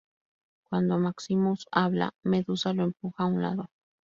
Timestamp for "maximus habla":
0.97-2.09